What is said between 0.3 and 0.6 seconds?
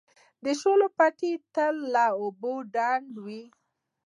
د